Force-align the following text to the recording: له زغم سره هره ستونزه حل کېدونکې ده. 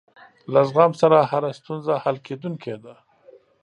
له 0.53 0.61
زغم 0.69 0.91
سره 1.01 1.17
هره 1.31 1.49
ستونزه 1.59 1.93
حل 2.03 2.17
کېدونکې 2.27 2.75
ده. 2.83 2.93